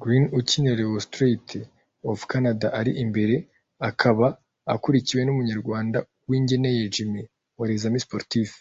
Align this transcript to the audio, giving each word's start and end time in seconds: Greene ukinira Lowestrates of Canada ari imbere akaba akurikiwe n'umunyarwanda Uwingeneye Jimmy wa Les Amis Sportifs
Greene 0.00 0.28
ukinira 0.38 0.76
Lowestrates 0.78 1.56
of 2.10 2.18
Canada 2.32 2.66
ari 2.78 2.92
imbere 3.04 3.36
akaba 3.88 4.26
akurikiwe 4.74 5.22
n'umunyarwanda 5.24 5.98
Uwingeneye 6.24 6.82
Jimmy 6.94 7.22
wa 7.58 7.64
Les 7.68 7.84
Amis 7.88 8.04
Sportifs 8.06 8.58